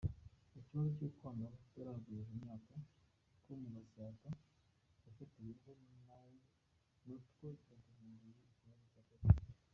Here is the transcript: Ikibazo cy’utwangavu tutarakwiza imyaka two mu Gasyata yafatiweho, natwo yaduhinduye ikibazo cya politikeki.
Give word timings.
Ikibazo 0.59 0.89
cy’utwangavu 0.95 1.57
tutarakwiza 1.63 2.29
imyaka 2.35 2.73
two 3.41 3.53
mu 3.61 3.67
Gasyata 3.75 4.29
yafatiweho, 5.03 5.69
natwo 7.05 7.45
yaduhinduye 7.53 8.31
ikibazo 8.51 8.87
cya 8.91 9.01
politikeki. 9.07 9.45